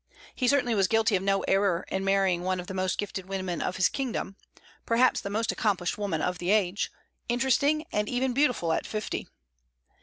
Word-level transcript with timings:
He 0.33 0.47
certainly 0.47 0.73
was 0.73 0.87
guilty 0.87 1.15
of 1.15 1.21
no 1.21 1.41
error 1.41 1.85
in 1.89 2.03
marrying 2.03 2.41
one 2.41 2.59
of 2.59 2.65
the 2.65 2.73
most 2.73 2.97
gifted 2.97 3.27
women 3.29 3.61
of 3.61 3.75
his 3.75 3.87
kingdom, 3.87 4.35
perhaps 4.83 5.21
the 5.21 5.29
most 5.29 5.51
accomplished 5.51 5.95
woman 5.95 6.23
of 6.23 6.39
the 6.39 6.49
age, 6.49 6.91
interesting 7.29 7.85
and 7.91 8.09
even 8.09 8.33
beautiful 8.33 8.73
at 8.73 8.87
fifty. 8.87 9.27